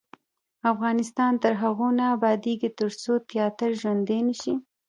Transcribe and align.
افغانستان 0.71 1.31
تر 1.43 1.53
هغو 1.61 1.87
نه 1.99 2.05
ابادیږي، 2.15 2.69
ترڅو 2.79 3.13
تیاتر 3.29 3.69
ژوندی 3.79 4.19
نشي. 4.27 4.53